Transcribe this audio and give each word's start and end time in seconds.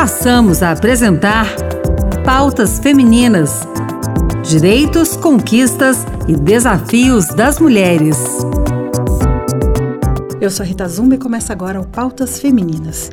passamos 0.00 0.62
a 0.62 0.70
apresentar 0.70 1.46
Pautas 2.24 2.78
Femininas: 2.78 3.68
Direitos, 4.42 5.14
Conquistas 5.14 6.06
e 6.26 6.34
Desafios 6.34 7.26
das 7.26 7.58
Mulheres. 7.58 8.16
Eu 10.40 10.50
sou 10.50 10.64
a 10.64 10.66
Rita 10.66 10.88
Zumba 10.88 11.16
e 11.16 11.18
começa 11.18 11.52
agora 11.52 11.78
o 11.78 11.86
Pautas 11.86 12.40
Femininas. 12.40 13.10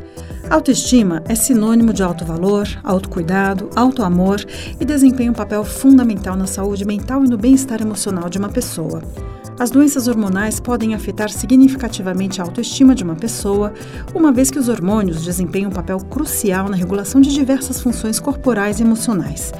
Autoestima 0.50 1.22
é 1.28 1.36
sinônimo 1.36 1.92
de 1.92 2.02
alto 2.02 2.24
valor, 2.24 2.66
autocuidado, 2.86 3.70
autoamor 3.76 4.40
e 4.80 4.86
desempenha 4.86 5.32
um 5.32 5.36
papel 5.36 5.66
fundamental 5.66 6.38
na 6.38 6.48
saúde 6.48 6.86
mental 6.86 7.26
e 7.26 7.28
no 7.28 7.38
bem-estar 7.38 7.82
emocional 7.82 8.30
de 8.30 8.38
uma 8.38 8.48
pessoa. 8.48 9.04
As 9.60 9.72
doenças 9.72 10.08
hormonais 10.08 10.60
podem 10.60 10.94
afetar 10.94 11.32
significativamente 11.32 12.40
a 12.40 12.44
autoestima 12.44 12.94
de 12.94 13.04
uma 13.04 13.16
pessoa, 13.16 13.74
uma 14.14 14.32
vez 14.32 14.52
que 14.52 14.60
os 14.60 14.70
hormônios 14.70 15.26
desempenham 15.26 15.72
um 15.72 15.74
papel 15.74 15.98
crucial 16.00 16.70
na 16.70 16.78
regulação 16.78 17.20
de 17.20 17.34
diversas 17.34 17.82
funções 17.82 18.20
corporais 18.20 18.80
e 18.80 18.84
emocionais. 18.84 19.52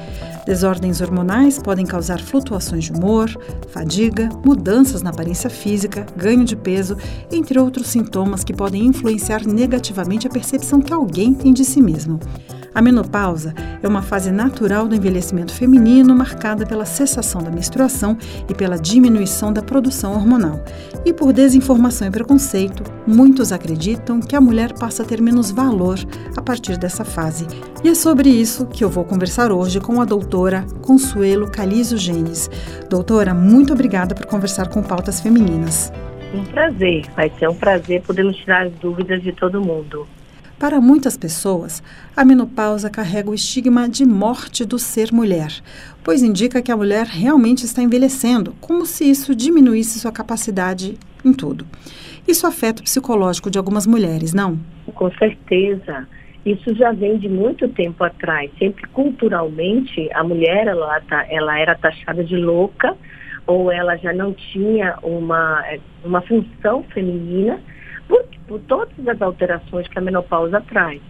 Desordens 0.46 1.00
hormonais 1.00 1.58
podem 1.58 1.84
causar 1.84 2.20
flutuações 2.20 2.84
de 2.84 2.92
humor, 2.92 3.28
fadiga, 3.70 4.28
mudanças 4.44 5.02
na 5.02 5.10
aparência 5.10 5.50
física, 5.50 6.06
ganho 6.16 6.44
de 6.44 6.54
peso, 6.54 6.96
entre 7.30 7.58
outros 7.58 7.88
sintomas 7.88 8.44
que 8.44 8.54
podem 8.54 8.86
influenciar 8.86 9.44
negativamente 9.44 10.28
a 10.28 10.30
percepção 10.30 10.80
que 10.80 10.92
alguém 10.92 11.34
tem 11.34 11.52
de 11.52 11.64
si 11.64 11.82
mesmo. 11.82 12.20
A 12.74 12.82
menopausa 12.82 13.54
é 13.82 13.88
uma 13.88 14.02
fase 14.02 14.30
natural 14.30 14.86
do 14.86 14.94
envelhecimento 14.94 15.52
feminino 15.52 16.14
marcada 16.14 16.66
pela 16.66 16.84
cessação 16.84 17.42
da 17.42 17.50
menstruação 17.50 18.16
e 18.48 18.54
pela 18.54 18.78
diminuição 18.78 19.52
da 19.52 19.62
produção 19.62 20.12
hormonal. 20.12 20.62
E 21.04 21.12
por 21.12 21.32
desinformação 21.32 22.08
e 22.08 22.10
preconceito, 22.10 22.82
muitos 23.06 23.52
acreditam 23.52 24.20
que 24.20 24.36
a 24.36 24.40
mulher 24.40 24.72
passa 24.72 25.02
a 25.02 25.06
ter 25.06 25.20
menos 25.20 25.50
valor 25.50 25.98
a 26.36 26.42
partir 26.42 26.76
dessa 26.76 27.04
fase. 27.04 27.46
E 27.82 27.88
é 27.88 27.94
sobre 27.94 28.28
isso 28.28 28.66
que 28.66 28.84
eu 28.84 28.90
vou 28.90 29.04
conversar 29.04 29.50
hoje 29.50 29.80
com 29.80 30.00
a 30.00 30.04
doutora 30.04 30.66
Consuelo 30.82 31.50
Calizo 31.50 31.96
Genes. 31.96 32.50
Doutora, 32.90 33.32
muito 33.32 33.72
obrigada 33.72 34.14
por 34.14 34.26
conversar 34.26 34.68
com 34.68 34.82
Pautas 34.82 35.20
Femininas. 35.20 35.92
Um 36.34 36.44
prazer, 36.44 37.06
vai 37.16 37.32
ser 37.38 37.48
um 37.48 37.54
prazer 37.54 38.02
podermos 38.02 38.36
tirar 38.36 38.66
as 38.66 38.72
dúvidas 38.74 39.22
de 39.22 39.32
todo 39.32 39.62
mundo. 39.62 40.06
Para 40.58 40.80
muitas 40.80 41.16
pessoas, 41.16 41.80
a 42.16 42.24
menopausa 42.24 42.90
carrega 42.90 43.30
o 43.30 43.34
estigma 43.34 43.88
de 43.88 44.04
morte 44.04 44.64
do 44.64 44.76
ser 44.76 45.12
mulher, 45.12 45.52
pois 46.02 46.20
indica 46.20 46.60
que 46.60 46.72
a 46.72 46.76
mulher 46.76 47.06
realmente 47.06 47.64
está 47.64 47.80
envelhecendo, 47.80 48.56
como 48.60 48.84
se 48.84 49.08
isso 49.08 49.36
diminuísse 49.36 50.00
sua 50.00 50.10
capacidade 50.10 50.98
em 51.24 51.32
tudo. 51.32 51.64
Isso 52.26 52.44
afeta 52.44 52.80
o 52.80 52.84
psicológico 52.84 53.48
de 53.48 53.56
algumas 53.56 53.86
mulheres, 53.86 54.34
não? 54.34 54.58
Com 54.96 55.08
certeza. 55.12 56.08
Isso 56.44 56.74
já 56.74 56.90
vem 56.90 57.18
de 57.18 57.28
muito 57.28 57.68
tempo 57.68 58.02
atrás. 58.02 58.50
Sempre 58.58 58.84
culturalmente, 58.88 60.10
a 60.12 60.24
mulher 60.24 60.66
ela, 60.66 61.00
tá, 61.02 61.24
ela 61.30 61.56
era 61.56 61.76
taxada 61.76 62.24
de 62.24 62.36
louca 62.36 62.96
ou 63.46 63.70
ela 63.70 63.96
já 63.96 64.12
não 64.12 64.34
tinha 64.34 64.98
uma, 65.04 65.64
uma 66.04 66.20
função 66.22 66.82
feminina 66.92 67.60
por, 68.48 68.60
todas 68.60 69.06
as 69.06 69.22
alterações 69.22 69.86
que 69.86 69.98
a 69.98 70.02
menopausa 70.02 70.60
traz. 70.62 71.00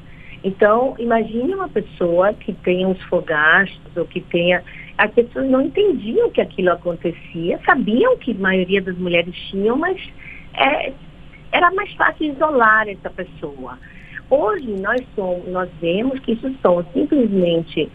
Então, 0.44 0.94
imagine 0.98 1.54
uma 1.54 1.68
pessoa 1.68 2.32
que 2.34 2.52
tenha 2.52 2.86
uns 2.86 3.00
fogastos 3.04 3.96
ou 3.96 4.04
que 4.04 4.20
tenha. 4.20 4.62
As 4.96 5.10
pessoas 5.12 5.48
não 5.48 5.62
entendiam 5.62 6.30
que 6.30 6.40
aquilo 6.40 6.70
acontecia, 6.70 7.58
sabiam 7.64 8.16
que 8.18 8.32
a 8.32 8.34
maioria 8.34 8.82
das 8.82 8.96
mulheres 8.98 9.34
tinham, 9.50 9.76
mas 9.76 9.96
é, 10.54 10.92
era 11.52 11.70
mais 11.72 11.92
fácil 11.94 12.32
isolar 12.32 12.88
essa 12.88 13.10
pessoa. 13.10 13.78
Hoje 14.30 14.68
nós 14.80 15.00
somos, 15.14 15.48
nós 15.48 15.70
vemos 15.80 16.20
que 16.20 16.32
isso 16.32 16.54
são 16.60 16.84
simplesmente 16.92 17.90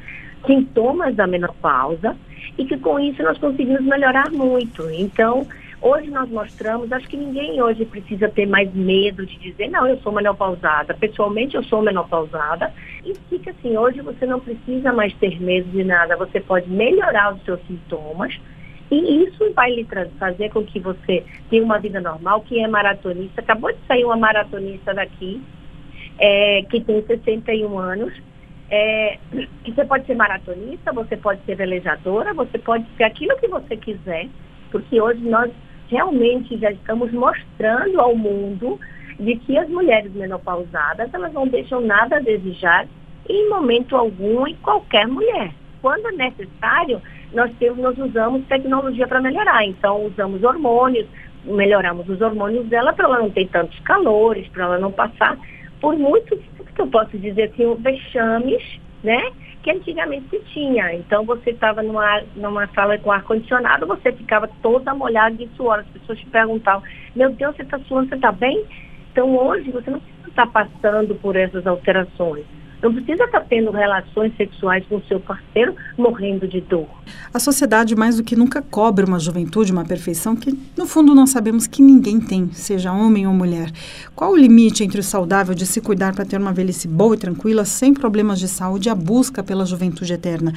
sintomas 0.46 1.16
da 1.16 1.28
menopausa 1.28 2.18
e 2.58 2.66
que 2.66 2.78
com 2.78 3.00
isso 3.00 3.22
nós 3.24 3.38
conseguimos 3.38 3.82
melhorar 3.82 4.32
muito. 4.32 4.90
Então, 4.92 5.48
Hoje 5.84 6.10
nós 6.10 6.30
mostramos, 6.30 6.90
acho 6.94 7.10
que 7.10 7.18
ninguém 7.18 7.62
hoje 7.62 7.84
precisa 7.84 8.30
ter 8.30 8.48
mais 8.48 8.74
medo 8.74 9.26
de 9.26 9.38
dizer, 9.38 9.68
não, 9.70 9.86
eu 9.86 9.98
sou 9.98 10.14
menopausada. 10.14 10.94
Pessoalmente, 10.94 11.58
eu 11.58 11.64
sou 11.66 11.82
menopausada. 11.82 12.74
E 13.04 13.14
fica 13.30 13.52
assim, 13.52 13.76
hoje 13.76 14.00
você 14.00 14.26
não 14.26 14.40
precisa 14.40 14.94
mais 14.94 15.14
ter 15.16 15.42
medo 15.42 15.70
de 15.72 15.84
nada. 15.84 16.16
Você 16.16 16.40
pode 16.40 16.70
melhorar 16.70 17.36
os 17.36 17.44
seus 17.44 17.60
sintomas. 17.68 18.34
E 18.90 19.26
isso 19.26 19.52
vai 19.54 19.76
lhe 19.76 19.86
fazer 20.18 20.52
com 20.52 20.64
que 20.64 20.80
você 20.80 21.26
tenha 21.50 21.62
uma 21.62 21.80
vida 21.80 22.00
normal, 22.00 22.40
que 22.40 22.62
é 22.62 22.66
maratonista. 22.66 23.42
Acabou 23.42 23.74
de 23.74 23.80
sair 23.86 24.06
uma 24.06 24.16
maratonista 24.16 24.94
daqui, 24.94 25.42
é, 26.18 26.62
que 26.70 26.80
tem 26.80 27.06
61 27.06 27.78
anos. 27.78 28.14
É, 28.70 29.18
você 29.68 29.84
pode 29.84 30.06
ser 30.06 30.16
maratonista, 30.16 30.94
você 30.94 31.18
pode 31.18 31.44
ser 31.44 31.56
velejadora, 31.56 32.34
você 32.34 32.58
pode 32.58 32.86
ser 32.96 33.04
aquilo 33.04 33.36
que 33.36 33.50
você 33.50 33.76
quiser, 33.76 34.30
porque 34.72 35.02
hoje 35.02 35.20
nós 35.20 35.52
realmente 35.94 36.58
já 36.58 36.72
estamos 36.72 37.12
mostrando 37.12 38.02
ao 38.02 38.16
mundo 38.16 38.80
de 39.20 39.36
que 39.36 39.56
as 39.58 39.70
mulheres 39.70 40.12
menopausadas 40.14 41.14
elas 41.14 41.32
não 41.34 41.48
deixam 41.48 41.82
nada 41.82 42.18
a 42.18 42.20
desejar 42.20 42.88
em 43.30 43.48
momento 43.48 43.96
algum 43.96 44.48
em 44.48 44.56
qualquer 44.56 45.08
mulher. 45.08 45.52
Quando 45.84 46.08
é 46.08 46.12
necessário, 46.14 47.00
nós 47.32 47.52
temos, 47.60 47.78
nós 47.78 47.98
usamos 47.98 48.44
tecnologia 48.48 49.08
para 49.08 49.22
melhorar. 49.22 49.64
Então 49.66 50.06
usamos 50.08 50.44
hormônios, 50.44 51.06
melhoramos 51.46 52.10
os 52.10 52.20
hormônios 52.22 52.66
dela 52.68 52.92
para 52.92 53.06
ela 53.06 53.20
não 53.20 53.30
ter 53.30 53.48
tantos 53.50 53.80
calores, 53.82 54.48
para 54.48 54.64
ela 54.64 54.80
não 54.80 54.92
passar 54.92 55.38
por 55.80 55.96
muitos, 55.96 56.40
que 56.74 56.82
eu 56.82 56.88
posso 56.88 57.16
dizer 57.20 57.52
assim, 57.54 57.76
vexames, 57.76 58.64
né? 59.04 59.32
Que 59.64 59.72
antigamente 59.72 60.30
se 60.30 60.40
tinha. 60.54 60.94
Então 60.94 61.26
você 61.26 61.52
estava 61.52 61.82
numa, 61.82 62.22
numa 62.36 62.68
sala 62.68 62.98
com 63.00 63.12
ar-condicionado, 63.12 63.88
você 63.88 64.12
ficava 64.12 64.48
toda 64.62 64.94
molhada 64.94 65.36
de 65.36 65.48
suor. 65.56 65.80
As 65.80 65.88
pessoas 65.88 66.20
te 66.20 66.26
perguntavam, 66.28 66.84
meu 67.16 67.32
Deus, 67.32 67.56
você 67.56 67.64
está 67.64 67.80
suando, 67.80 68.10
você 68.10 68.16
está 68.16 68.32
bem? 68.32 68.66
Então 69.12 69.36
hoje 69.36 69.72
você 69.72 69.90
não 69.90 70.00
precisa 70.00 70.28
estar 70.28 70.48
passando 70.48 71.16
por 71.16 71.36
essas 71.36 71.66
alterações. 71.66 72.46
Não 72.84 72.94
precisa 72.94 73.24
estar 73.24 73.40
tendo 73.46 73.72
relações 73.72 74.36
sexuais 74.36 74.86
com 74.88 74.98
o 74.98 75.04
seu 75.04 75.18
parceiro 75.18 75.74
morrendo 75.98 76.46
de 76.46 76.60
dor. 76.60 76.90
A 77.34 77.40
sociedade 77.40 77.96
mais 77.96 78.18
do 78.18 78.26
que 78.26 78.36
nunca 78.36 78.62
cobra 78.62 79.06
uma 79.06 79.20
juventude, 79.20 79.72
uma 79.72 79.86
perfeição 79.86 80.36
que, 80.36 80.52
no 80.78 80.86
fundo, 80.86 81.16
nós 81.16 81.30
sabemos 81.30 81.66
que 81.66 81.82
ninguém 81.82 82.20
tem, 82.20 82.52
seja 82.52 82.92
homem 82.92 83.26
ou 83.26 83.34
mulher. 83.34 83.72
Qual 84.14 84.34
o 84.34 84.38
limite 84.38 84.84
entre 84.84 85.00
o 85.00 85.04
saudável 85.04 85.56
de 85.56 85.66
se 85.66 85.80
cuidar 85.80 86.14
para 86.14 86.26
ter 86.26 86.38
uma 86.38 86.52
velhice 86.52 86.86
boa 86.86 87.16
e 87.16 87.18
tranquila, 87.18 87.64
sem 87.64 87.94
problemas 87.94 88.38
de 88.38 88.50
saúde, 88.50 88.90
e 88.90 88.92
a 88.92 88.96
busca 88.96 89.42
pela 89.42 89.66
juventude 89.66 90.12
eterna? 90.12 90.52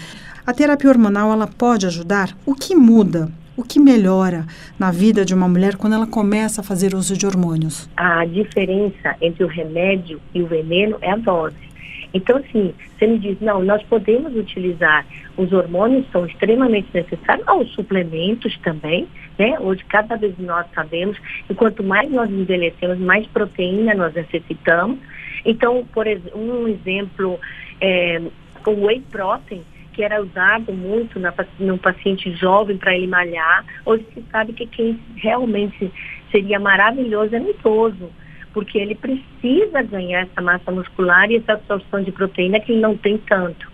A 0.44 0.52
terapia 0.52 0.90
hormonal, 0.90 1.30
ela 1.30 1.46
pode 1.46 1.86
ajudar? 1.86 2.36
O 2.44 2.56
que 2.56 2.74
muda? 2.74 3.30
O 3.56 3.62
que 3.62 3.78
melhora 3.78 4.44
na 4.76 4.90
vida 4.90 5.24
de 5.24 5.32
uma 5.32 5.48
mulher 5.48 5.76
quando 5.76 5.92
ela 5.92 6.08
começa 6.08 6.60
a 6.60 6.64
fazer 6.64 6.92
uso 6.92 7.16
de 7.16 7.24
hormônios? 7.24 7.88
A 7.96 8.24
diferença 8.24 9.14
entre 9.22 9.44
o 9.44 9.46
remédio 9.46 10.20
e 10.34 10.42
o 10.42 10.46
veneno 10.48 10.98
é 11.00 11.12
a 11.12 11.16
dose. 11.16 11.75
Então, 12.14 12.36
assim, 12.36 12.74
você 12.96 13.06
me 13.06 13.18
diz, 13.18 13.40
não, 13.40 13.62
nós 13.62 13.82
podemos 13.84 14.34
utilizar 14.34 15.06
os 15.36 15.52
hormônios, 15.52 16.06
são 16.10 16.26
extremamente 16.26 16.88
necessários, 16.92 17.46
os 17.48 17.72
suplementos 17.72 18.56
também, 18.58 19.06
né? 19.38 19.58
Hoje, 19.60 19.84
cada 19.84 20.16
vez 20.16 20.36
nós 20.38 20.66
sabemos 20.74 21.18
que 21.46 21.54
quanto 21.54 21.82
mais 21.82 22.10
nós 22.10 22.30
envelhecemos, 22.30 22.98
mais 22.98 23.26
proteína 23.26 23.94
nós 23.94 24.14
necessitamos. 24.14 24.98
Então, 25.44 25.86
por 25.92 26.06
um 26.34 26.68
exemplo, 26.68 27.38
é, 27.80 28.20
o 28.66 28.86
whey 28.86 29.02
protein, 29.10 29.62
que 29.92 30.02
era 30.02 30.22
usado 30.22 30.72
muito 30.72 31.18
na, 31.18 31.32
no 31.58 31.78
paciente 31.78 32.30
jovem 32.32 32.76
para 32.76 32.94
ele 32.94 33.06
malhar, 33.06 33.64
hoje 33.84 34.04
se 34.12 34.22
sabe 34.30 34.52
que 34.52 34.66
quem 34.66 34.98
realmente 35.16 35.90
seria 36.30 36.58
maravilhoso 36.58 37.34
é 37.34 37.38
no 37.38 37.50
idoso 37.50 38.10
porque 38.56 38.78
ele 38.78 38.94
precisa 38.94 39.82
ganhar 39.82 40.22
essa 40.22 40.40
massa 40.40 40.72
muscular 40.72 41.30
e 41.30 41.36
essa 41.36 41.52
absorção 41.52 42.02
de 42.02 42.10
proteína 42.10 42.58
que 42.58 42.72
ele 42.72 42.80
não 42.80 42.96
tem 42.96 43.18
tanto. 43.18 43.70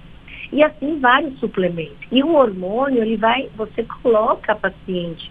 E 0.53 0.61
assim 0.61 0.99
vários 0.99 1.39
suplementos. 1.39 2.05
E 2.11 2.21
o 2.21 2.35
hormônio, 2.35 3.01
ele 3.01 3.17
vai, 3.17 3.49
você 3.57 3.85
coloca 4.03 4.51
a 4.51 4.57
paciente, 4.57 5.31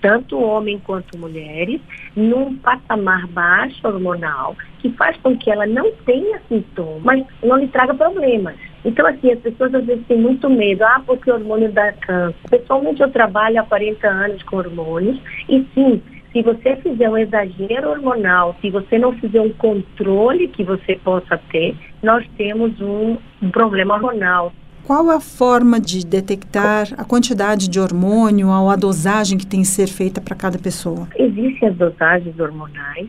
tanto 0.00 0.40
homem 0.40 0.80
quanto 0.80 1.16
mulheres, 1.16 1.80
num 2.16 2.56
patamar 2.56 3.28
baixo 3.28 3.86
hormonal, 3.86 4.56
que 4.80 4.90
faz 4.90 5.16
com 5.18 5.38
que 5.38 5.48
ela 5.48 5.64
não 5.64 5.92
tenha 6.04 6.42
sintomas, 6.48 7.00
mas 7.04 7.24
não 7.40 7.56
lhe 7.56 7.68
traga 7.68 7.94
problemas. 7.94 8.56
Então, 8.84 9.06
assim, 9.06 9.30
as 9.30 9.38
pessoas 9.38 9.72
às 9.76 9.84
vezes 9.84 10.04
têm 10.08 10.18
muito 10.18 10.50
medo, 10.50 10.82
ah, 10.82 11.00
porque 11.06 11.30
o 11.30 11.34
hormônio 11.34 11.70
dá 11.70 11.92
câncer. 11.92 12.34
Pessoalmente, 12.50 13.00
eu 13.00 13.12
trabalho 13.12 13.60
há 13.60 13.62
40 13.62 14.08
anos 14.08 14.42
com 14.42 14.56
hormônios, 14.56 15.20
e 15.48 15.64
sim, 15.72 16.02
se 16.32 16.42
você 16.42 16.76
fizer 16.76 17.08
um 17.08 17.16
exagero 17.16 17.90
hormonal, 17.90 18.54
se 18.60 18.70
você 18.70 18.98
não 18.98 19.12
fizer 19.14 19.40
um 19.40 19.52
controle 19.52 20.48
que 20.48 20.62
você 20.62 20.96
possa 20.96 21.38
ter, 21.50 21.76
nós 22.02 22.24
temos 22.36 22.78
um, 22.80 23.16
um 23.42 23.50
problema 23.50 23.94
hormonal. 23.94 24.52
Qual 24.84 25.10
a 25.10 25.20
forma 25.20 25.80
de 25.80 26.04
detectar 26.04 26.88
a 26.96 27.04
quantidade 27.04 27.68
de 27.68 27.78
hormônio 27.78 28.48
ou 28.48 28.70
a 28.70 28.76
dosagem 28.76 29.36
que 29.36 29.46
tem 29.46 29.60
que 29.60 29.68
ser 29.68 29.86
feita 29.86 30.20
para 30.20 30.34
cada 30.34 30.58
pessoa? 30.58 31.08
Existem 31.16 31.68
as 31.68 31.76
dosagens 31.76 32.38
hormonais 32.38 33.06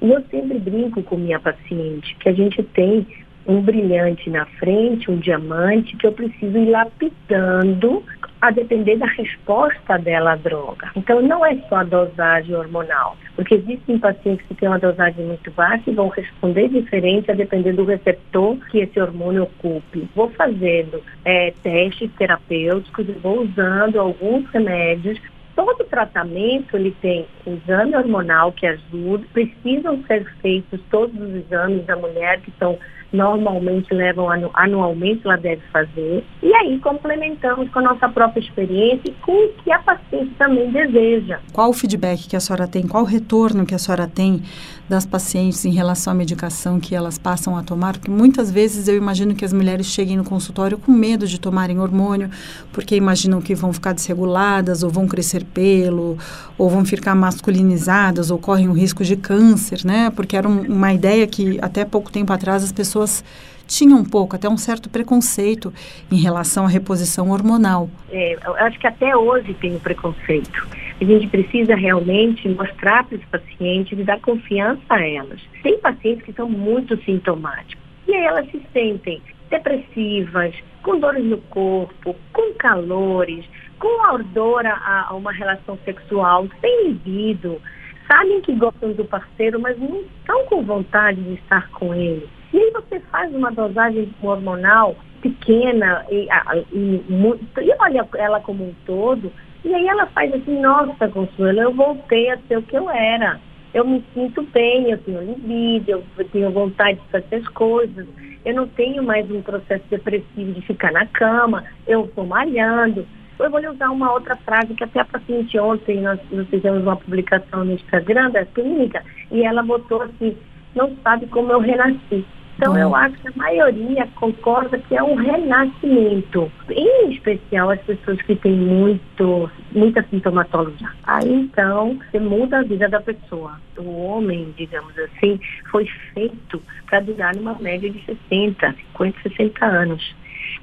e 0.00 0.10
eu 0.10 0.22
sempre 0.30 0.58
brinco 0.58 1.02
com 1.02 1.16
minha 1.16 1.40
paciente 1.40 2.16
que 2.20 2.28
a 2.28 2.32
gente 2.32 2.62
tem 2.62 3.06
um 3.46 3.60
brilhante 3.60 4.30
na 4.30 4.46
frente, 4.46 5.10
um 5.10 5.16
diamante, 5.16 5.96
que 5.96 6.06
eu 6.06 6.12
preciso 6.12 6.56
ir 6.58 6.70
lapidando 6.70 8.02
a 8.42 8.50
depender 8.50 8.96
da 8.96 9.06
resposta 9.06 9.96
dela 9.98 10.32
à 10.32 10.36
droga. 10.36 10.90
Então, 10.96 11.22
não 11.22 11.46
é 11.46 11.56
só 11.68 11.76
a 11.76 11.84
dosagem 11.84 12.56
hormonal, 12.56 13.16
porque 13.36 13.54
existem 13.54 14.00
pacientes 14.00 14.44
que 14.48 14.54
têm 14.56 14.68
uma 14.68 14.80
dosagem 14.80 15.24
muito 15.24 15.48
baixa 15.52 15.88
e 15.88 15.94
vão 15.94 16.08
responder 16.08 16.68
diferente 16.68 17.30
a 17.30 17.34
depender 17.34 17.72
do 17.72 17.84
receptor 17.84 18.56
que 18.68 18.80
esse 18.80 19.00
hormônio 19.00 19.44
ocupe. 19.44 20.08
Vou 20.16 20.28
fazendo 20.30 21.00
é, 21.24 21.52
testes 21.62 22.10
terapêuticos 22.18 23.08
e 23.08 23.12
vou 23.12 23.42
usando 23.42 24.00
alguns 24.00 24.50
remédios 24.50 25.20
todo 25.54 25.84
tratamento 25.84 26.74
ele 26.76 26.96
tem 27.02 27.26
um 27.46 27.56
exame 27.56 27.94
hormonal 27.94 28.52
que 28.52 28.66
ajuda, 28.66 29.24
precisam 29.34 30.02
ser 30.04 30.24
feitos 30.40 30.80
todos 30.90 31.14
os 31.20 31.34
exames 31.34 31.84
da 31.84 31.94
mulher 31.94 32.40
que 32.40 32.50
são 32.58 32.78
normalmente 33.12 33.92
levam 33.92 34.28
anualmente, 34.54 35.22
ela 35.24 35.36
deve 35.36 35.62
fazer. 35.72 36.24
E 36.42 36.54
aí 36.54 36.78
complementamos 36.78 37.68
com 37.70 37.78
a 37.80 37.82
nossa 37.82 38.08
própria 38.08 38.40
experiência 38.40 39.10
e 39.10 39.12
com 39.22 39.32
o 39.32 39.48
que 39.62 39.70
a 39.70 39.78
paciente 39.80 40.32
também 40.38 40.70
deseja. 40.70 41.38
Qual 41.52 41.70
o 41.70 41.72
feedback 41.72 42.28
que 42.28 42.36
a 42.36 42.40
senhora 42.40 42.66
tem, 42.66 42.86
qual 42.86 43.02
o 43.02 43.06
retorno 43.06 43.66
que 43.66 43.74
a 43.74 43.78
senhora 43.78 44.08
tem 44.08 44.42
das 44.88 45.06
pacientes 45.06 45.64
em 45.64 45.72
relação 45.72 46.12
à 46.12 46.14
medicação 46.14 46.80
que 46.80 46.94
elas 46.94 47.18
passam 47.18 47.56
a 47.56 47.62
tomar? 47.62 47.94
Porque 47.94 48.10
muitas 48.10 48.50
vezes 48.50 48.88
eu 48.88 48.96
imagino 48.96 49.34
que 49.34 49.44
as 49.44 49.52
mulheres 49.52 49.86
cheguem 49.86 50.16
no 50.16 50.24
consultório 50.24 50.78
com 50.78 50.90
medo 50.90 51.26
de 51.26 51.38
tomarem 51.38 51.78
hormônio, 51.78 52.30
porque 52.72 52.96
imaginam 52.96 53.40
que 53.40 53.54
vão 53.54 53.72
ficar 53.72 53.92
desreguladas, 53.92 54.82
ou 54.82 54.90
vão 54.90 55.06
crescer 55.06 55.44
pelo, 55.44 56.16
ou 56.56 56.70
vão 56.70 56.84
ficar 56.84 57.14
masculinizadas, 57.14 58.30
ou 58.30 58.38
correm 58.38 58.68
o 58.68 58.72
risco 58.72 59.04
de 59.04 59.16
câncer, 59.16 59.84
né? 59.84 60.10
Porque 60.10 60.36
era 60.36 60.48
um, 60.48 60.62
uma 60.62 60.92
ideia 60.92 61.26
que 61.26 61.58
até 61.60 61.84
pouco 61.84 62.10
tempo 62.10 62.32
atrás 62.32 62.64
as 62.64 62.72
pessoas 62.72 63.01
pessoas 63.02 63.24
tinham 63.66 63.98
um 63.98 64.04
pouco, 64.04 64.36
até 64.36 64.48
um 64.48 64.56
certo 64.56 64.90
preconceito 64.90 65.72
em 66.10 66.16
relação 66.16 66.66
à 66.66 66.68
reposição 66.68 67.30
hormonal. 67.30 67.88
É, 68.10 68.36
eu 68.44 68.54
acho 68.56 68.78
que 68.78 68.86
até 68.86 69.16
hoje 69.16 69.54
tem 69.54 69.74
um 69.74 69.78
preconceito. 69.78 70.68
A 71.00 71.04
gente 71.04 71.26
precisa 71.28 71.74
realmente 71.74 72.48
mostrar 72.48 73.04
para 73.04 73.16
os 73.16 73.24
pacientes 73.24 73.98
e 73.98 74.02
dar 74.02 74.20
confiança 74.20 74.82
a 74.90 75.06
elas. 75.06 75.40
Tem 75.62 75.78
pacientes 75.78 76.24
que 76.24 76.32
são 76.32 76.48
muito 76.48 76.96
sintomáticos 77.04 77.82
e 78.06 78.14
aí 78.14 78.24
elas 78.24 78.50
se 78.50 78.60
sentem 78.72 79.22
depressivas, 79.48 80.54
com 80.82 80.98
dores 80.98 81.24
no 81.24 81.38
corpo, 81.38 82.16
com 82.32 82.54
calores, 82.54 83.44
com 83.78 84.04
ardor 84.04 84.66
a, 84.66 85.06
a 85.08 85.14
uma 85.14 85.32
relação 85.32 85.78
sexual, 85.84 86.46
sem 86.60 86.88
libido, 86.88 87.60
sabem 88.06 88.40
que 88.42 88.54
gostam 88.54 88.92
do 88.92 89.04
parceiro, 89.04 89.60
mas 89.60 89.78
não 89.78 90.00
estão 90.00 90.44
com 90.46 90.62
vontade 90.62 91.20
de 91.22 91.34
estar 91.34 91.68
com 91.70 91.94
ele. 91.94 92.28
E 92.52 92.58
aí 92.58 92.70
você 92.72 93.00
faz 93.00 93.34
uma 93.34 93.50
dosagem 93.50 94.12
hormonal 94.22 94.96
pequena 95.22 96.04
e, 96.10 96.28
e, 96.72 97.02
e 97.08 97.74
olha 97.78 98.08
ela 98.16 98.40
como 98.40 98.64
um 98.64 98.74
todo, 98.84 99.32
e 99.64 99.72
aí 99.72 99.86
ela 99.86 100.06
faz 100.06 100.34
assim, 100.34 100.60
nossa, 100.60 101.08
Consuelo, 101.08 101.60
eu 101.60 101.72
voltei 101.72 102.30
a 102.30 102.38
ser 102.48 102.58
o 102.58 102.62
que 102.62 102.76
eu 102.76 102.90
era. 102.90 103.40
Eu 103.72 103.86
me 103.86 104.04
sinto 104.12 104.42
bem, 104.42 104.90
eu 104.90 104.98
tenho 104.98 105.22
libido, 105.22 106.02
eu 106.18 106.28
tenho 106.30 106.50
vontade 106.50 106.98
de 106.98 107.08
fazer 107.08 107.36
as 107.36 107.48
coisas. 107.48 108.06
Eu 108.44 108.54
não 108.54 108.66
tenho 108.68 109.02
mais 109.02 109.30
um 109.30 109.40
processo 109.40 109.84
depressivo 109.88 110.52
de 110.52 110.60
ficar 110.62 110.92
na 110.92 111.06
cama, 111.06 111.64
eu 111.86 112.04
estou 112.04 112.26
malhando. 112.26 113.06
Eu 113.38 113.50
vou 113.50 113.60
lhe 113.60 113.68
usar 113.68 113.90
uma 113.90 114.12
outra 114.12 114.36
frase 114.36 114.74
que 114.74 114.84
até 114.84 115.00
a 115.00 115.04
paciente 115.04 115.58
ontem, 115.58 116.00
nós, 116.00 116.20
nós 116.30 116.46
fizemos 116.48 116.82
uma 116.82 116.96
publicação 116.96 117.64
no 117.64 117.72
Instagram 117.72 118.30
da 118.30 118.44
clínica, 118.44 119.02
e 119.30 119.42
ela 119.42 119.62
botou 119.62 120.02
assim, 120.02 120.36
não 120.74 120.94
sabe 121.02 121.26
como 121.26 121.52
eu 121.52 121.60
renasci. 121.60 122.26
Então, 122.62 122.78
eu 122.78 122.94
acho 122.94 123.16
que 123.16 123.26
a 123.26 123.32
maioria 123.34 124.06
concorda 124.14 124.78
que 124.78 124.94
é 124.94 125.02
um 125.02 125.16
renascimento, 125.16 126.48
em 126.70 127.10
especial 127.10 127.70
as 127.70 127.80
pessoas 127.80 128.22
que 128.22 128.36
têm 128.36 128.52
muito, 128.52 129.50
muita 129.72 130.00
sintomatologia. 130.04 130.88
Aí, 131.02 131.28
então, 131.28 131.98
você 131.98 132.20
muda 132.20 132.60
a 132.60 132.62
vida 132.62 132.88
da 132.88 133.00
pessoa. 133.00 133.58
O 133.76 134.04
homem, 134.04 134.54
digamos 134.56 134.96
assim, 134.96 135.40
foi 135.72 135.88
feito 136.14 136.62
para 136.86 137.00
durar 137.00 137.34
numa 137.34 137.54
média 137.54 137.90
de 137.90 138.00
60, 138.04 138.76
50, 138.92 139.18
60 139.22 139.66
anos. 139.66 140.14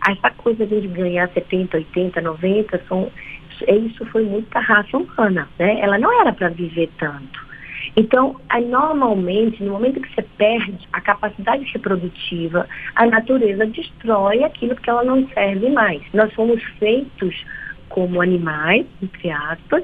Essa 0.07 0.29
coisa 0.37 0.65
de 0.65 0.87
ganhar 0.87 1.27
70, 1.33 1.75
80, 1.75 2.21
90, 2.21 2.81
são, 2.87 3.11
isso 3.67 4.05
foi 4.05 4.23
muito 4.23 4.49
da 4.51 4.61
raça 4.61 4.95
humana, 4.97 5.49
né? 5.59 5.81
Ela 5.81 5.99
não 5.99 6.21
era 6.21 6.31
para 6.31 6.47
viver 6.47 6.89
tanto. 6.97 7.48
Então, 7.95 8.35
normalmente, 8.67 9.63
no 9.63 9.73
momento 9.73 10.01
que 10.01 10.13
você 10.13 10.21
perde 10.37 10.87
a 10.93 11.01
capacidade 11.01 11.63
reprodutiva, 11.65 12.67
a 12.95 13.05
natureza 13.05 13.65
destrói 13.65 14.43
aquilo 14.43 14.75
que 14.75 14.89
ela 14.89 15.03
não 15.03 15.27
serve 15.29 15.69
mais. 15.69 16.01
Nós 16.13 16.33
fomos 16.33 16.61
feitos 16.79 17.45
como 17.89 18.21
animais, 18.21 18.85
entre 19.01 19.31
aspas, 19.31 19.83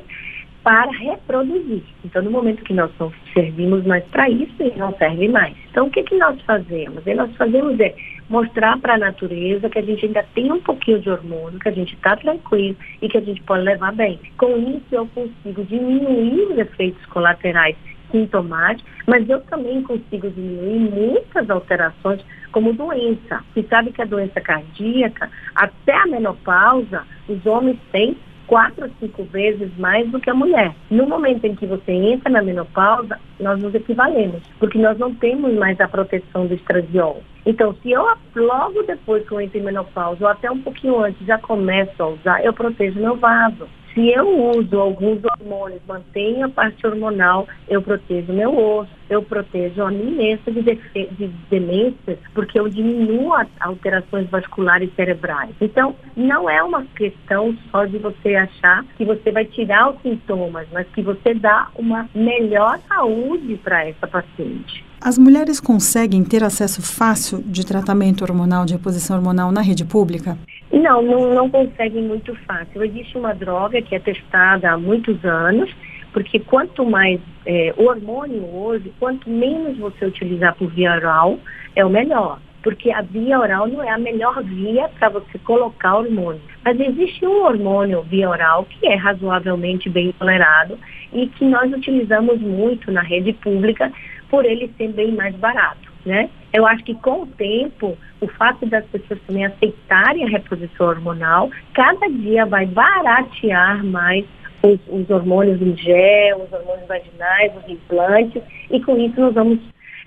para 0.66 0.90
reproduzir. 0.92 1.84
Então, 2.04 2.24
no 2.24 2.32
momento 2.32 2.64
que 2.64 2.74
nós 2.74 2.90
não 3.00 3.14
servimos 3.34 3.86
mais 3.86 4.04
para 4.06 4.28
isso, 4.30 4.52
ele 4.60 4.76
não 4.78 4.96
serve 4.98 5.28
mais. 5.28 5.56
Então, 5.70 5.86
o 5.86 5.92
que, 5.92 6.02
que 6.02 6.18
nós 6.18 6.42
fazemos? 6.42 7.04
Que 7.04 7.14
nós 7.14 7.36
fazemos 7.36 7.80
é 7.80 7.94
mostrar 8.28 8.80
para 8.80 8.96
a 8.96 8.98
natureza 8.98 9.70
que 9.70 9.78
a 9.78 9.82
gente 9.84 10.08
ainda 10.08 10.26
tem 10.34 10.52
um 10.52 10.60
pouquinho 10.60 11.00
de 11.00 11.10
hormônio, 11.10 11.60
que 11.60 11.70
a 11.70 11.72
gente 11.72 11.94
está 11.94 12.16
tranquilo 12.16 12.76
e 13.00 13.08
que 13.08 13.18
a 13.18 13.22
gente 13.22 13.44
pode 13.44 13.64
levar 13.64 13.94
bem. 13.94 14.20
Com 14.40 14.58
isso, 14.58 14.88
eu 14.92 15.08
consigo 15.14 15.64
diminuir 15.66 16.52
os 16.52 16.58
efeitos 16.58 17.06
colaterais 17.08 17.76
sintomáticos, 18.16 18.90
mas 19.06 19.30
eu 19.30 19.42
também 19.42 19.84
consigo 19.84 20.30
diminuir 20.30 20.80
muitas 20.90 21.50
alterações 21.50 22.24
como 22.54 22.72
doença. 22.72 23.44
E 23.56 23.64
sabe 23.64 23.92
que 23.92 24.02
a 24.02 24.06
doença 24.06 24.40
cardíaca, 24.40 25.30
até 25.54 25.94
a 25.94 26.08
menopausa, 26.08 27.04
os 27.28 27.46
homens 27.46 27.78
têm 27.92 28.18
quatro 28.48 28.86
a 28.86 28.90
cinco 29.00 29.24
vezes 29.26 29.70
mais 29.78 30.10
do 30.10 30.20
que 30.20 30.30
a 30.30 30.34
mulher. 30.34 30.74
No 30.90 31.08
momento 31.08 31.46
em 31.46 31.56
que 31.56 31.66
você 31.66 31.92
entra 31.92 32.30
na 32.30 32.42
menopausa, 32.42 33.20
nós 33.40 33.60
nos 33.62 33.74
equivalemos, 33.76 34.42
porque 34.60 34.78
nós 34.78 34.98
não 34.98 35.14
temos 35.14 35.54
mais 35.56 35.80
a 35.82 35.88
proteção 35.88 36.48
do 36.48 36.54
estradiol. 36.54 37.22
Então, 37.46 37.76
se 37.82 37.92
eu 37.92 38.08
logo 38.36 38.84
depois 38.84 39.28
que 39.28 39.34
eu 39.34 39.42
entro 39.42 39.58
em 39.58 39.64
menopausa, 39.64 40.24
ou 40.24 40.30
até 40.30 40.50
um 40.50 40.62
pouquinho 40.62 41.00
antes, 41.00 41.26
já 41.26 41.38
começo 41.38 42.02
a 42.02 42.08
usar, 42.08 42.46
eu 42.46 42.54
protejo 42.54 43.00
meu 43.00 43.16
vaso. 43.16 43.68
Se 43.96 44.10
eu 44.10 44.28
uso 44.58 44.78
alguns 44.78 45.22
hormônios, 45.24 45.82
mantenho 45.88 46.48
a 46.48 46.50
parte 46.50 46.86
hormonal, 46.86 47.48
eu 47.70 47.82
protejo 47.82 48.34
meu 48.34 48.54
osso, 48.54 48.92
eu 49.10 49.24
protejo 49.24 49.82
a 49.84 49.90
minha 49.90 50.12
imensa 50.12 50.52
de, 50.52 50.62
de 50.62 51.28
demências, 51.50 52.20
porque 52.34 52.60
eu 52.60 52.68
diminuo 52.68 53.34
as 53.34 53.48
alterações 53.62 54.30
vasculares 54.30 54.94
cerebrais. 54.98 55.56
Então, 55.62 55.96
não 56.14 56.50
é 56.50 56.62
uma 56.62 56.84
questão 56.98 57.56
só 57.72 57.86
de 57.86 57.98
você 57.98 58.36
achar 58.36 58.84
que 58.98 59.06
você 59.06 59.32
vai 59.32 59.46
tirar 59.46 59.92
os 59.92 60.02
sintomas, 60.02 60.68
mas 60.74 60.86
que 60.90 61.02
você 61.02 61.34
dá 61.34 61.70
uma 61.76 62.10
melhor 62.14 62.78
saúde 62.90 63.56
para 63.64 63.88
essa 63.88 64.06
paciente. 64.06 64.84
As 65.00 65.18
mulheres 65.18 65.60
conseguem 65.60 66.24
ter 66.24 66.44
acesso 66.44 66.82
fácil 66.82 67.42
de 67.44 67.66
tratamento 67.66 68.24
hormonal, 68.24 68.66
de 68.66 68.74
reposição 68.74 69.16
hormonal 69.16 69.52
na 69.52 69.62
rede 69.62 69.86
pública? 69.86 70.38
Não, 70.76 71.02
não, 71.02 71.34
não 71.34 71.50
conseguem 71.50 72.04
muito 72.04 72.36
fácil. 72.46 72.84
Existe 72.84 73.18
uma 73.18 73.34
droga 73.34 73.82
que 73.82 73.96
é 73.96 74.00
testada 74.00 74.72
há 74.72 74.78
muitos 74.78 75.24
anos, 75.24 75.74
porque 76.12 76.38
quanto 76.38 76.84
mais 76.84 77.22
é, 77.46 77.74
o 77.78 77.86
hormônio 77.86 78.44
hoje, 78.54 78.92
quanto 79.00 79.30
menos 79.30 79.78
você 79.78 80.06
utilizar 80.06 80.54
por 80.56 80.70
via 80.70 80.94
oral, 80.94 81.40
é 81.78 81.86
o 81.86 81.90
melhor. 81.90 82.40
Porque 82.62 82.92
a 82.92 83.02
via 83.02 83.40
oral 83.40 83.68
não 83.68 83.82
é 83.82 83.90
a 83.90 83.98
melhor 83.98 84.44
via 84.44 84.90
para 85.00 85.08
você 85.08 85.40
colocar 85.40 85.96
hormônio. 85.96 86.42
Mas 86.62 86.78
existe 86.78 87.26
um 87.26 87.46
hormônio 87.46 88.02
via 88.02 88.30
oral 88.30 88.66
que 88.66 88.86
é 88.86 88.96
razoavelmente 88.96 89.90
bem 89.90 90.12
tolerado 90.20 90.78
e 91.14 91.28
que 91.28 91.46
nós 91.46 91.72
utilizamos 91.72 92.42
muito 92.42 92.92
na 92.92 93.02
rede 93.02 93.32
pública 93.32 93.94
por 94.30 94.44
ele 94.44 94.70
ser 94.78 94.90
bem 94.90 95.14
mais 95.14 95.34
barato, 95.36 95.90
né? 96.06 96.30
Eu 96.54 96.66
acho 96.66 96.84
que 96.84 96.94
com 96.96 97.24
o 97.24 97.28
tempo, 97.28 97.98
o 98.22 98.28
fato 98.28 98.66
das 98.66 98.86
pessoas 98.86 99.20
também 99.28 99.46
aceitarem 99.46 100.24
a 100.24 100.30
reposição 100.30 100.88
hormonal, 100.88 101.50
cada 101.74 102.08
dia 102.08 102.46
vai 102.46 102.66
baratear 102.66 103.84
mais 103.84 104.26
os, 104.64 104.80
os 104.88 105.10
hormônios 105.10 105.62
em 105.62 105.76
gel, 105.76 106.44
os 106.44 106.54
hormônios 106.54 106.88
vaginais, 106.88 107.52
os 107.58 107.70
implantes, 107.70 108.42
e 108.70 108.80
com 108.82 108.98
isso 108.98 109.20
nós 109.20 109.34
vamos 109.34 109.60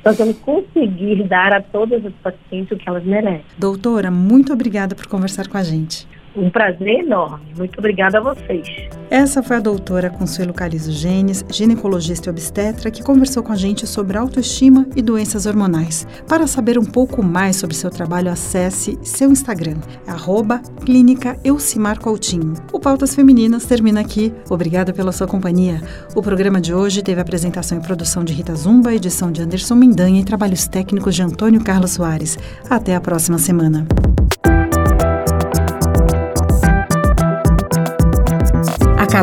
nós 0.04 0.16
vamos 0.16 0.38
conseguir 0.38 1.24
dar 1.24 1.52
a 1.52 1.60
todas 1.60 2.06
as 2.06 2.12
pacientes 2.22 2.70
o 2.70 2.76
que 2.76 2.88
elas 2.88 3.04
merecem. 3.04 3.44
Doutora, 3.58 4.12
muito 4.12 4.52
obrigada 4.52 4.94
por 4.94 5.08
conversar 5.08 5.48
com 5.48 5.56
a 5.56 5.62
gente. 5.62 6.06
Um 6.38 6.50
prazer 6.50 7.00
enorme. 7.00 7.44
Muito 7.56 7.76
obrigada 7.78 8.18
a 8.18 8.20
vocês. 8.20 8.68
Essa 9.10 9.42
foi 9.42 9.56
a 9.56 9.60
doutora 9.60 10.08
Consuelo 10.08 10.54
Carizo 10.54 10.92
Genes, 10.92 11.44
ginecologista 11.50 12.28
e 12.28 12.30
obstetra, 12.30 12.92
que 12.92 13.02
conversou 13.02 13.42
com 13.42 13.52
a 13.52 13.56
gente 13.56 13.86
sobre 13.88 14.16
autoestima 14.16 14.86
e 14.94 15.02
doenças 15.02 15.46
hormonais. 15.46 16.06
Para 16.28 16.46
saber 16.46 16.78
um 16.78 16.84
pouco 16.84 17.24
mais 17.24 17.56
sobre 17.56 17.74
seu 17.74 17.90
trabalho, 17.90 18.30
acesse 18.30 18.96
seu 19.02 19.32
Instagram, 19.32 19.78
arroba 20.06 20.60
Clínica 20.84 21.36
Elcimar 21.42 21.98
Coutinho. 21.98 22.54
O 22.72 22.78
Pautas 22.78 23.16
Femininas 23.16 23.64
termina 23.64 24.00
aqui. 24.00 24.32
Obrigada 24.48 24.92
pela 24.92 25.10
sua 25.10 25.26
companhia. 25.26 25.80
O 26.14 26.22
programa 26.22 26.60
de 26.60 26.72
hoje 26.72 27.02
teve 27.02 27.20
apresentação 27.20 27.78
e 27.78 27.82
produção 27.82 28.22
de 28.22 28.32
Rita 28.32 28.54
Zumba, 28.54 28.94
edição 28.94 29.32
de 29.32 29.42
Anderson 29.42 29.74
Mendanha 29.74 30.20
e 30.20 30.24
trabalhos 30.24 30.68
técnicos 30.68 31.16
de 31.16 31.22
Antônio 31.22 31.64
Carlos 31.64 31.92
Soares. 31.92 32.38
Até 32.70 32.94
a 32.94 33.00
próxima 33.00 33.38
semana. 33.38 33.86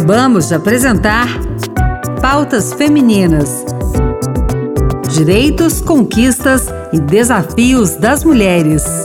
Acabamos 0.06 0.50
de 0.50 0.54
apresentar 0.54 1.28
Pautas 2.22 2.76
Femininas. 2.76 3.66
Direitos, 5.12 5.82
conquistas 5.82 6.68
e 6.94 7.00
desafios 7.00 7.96
das 7.96 8.24
mulheres. 8.24 9.05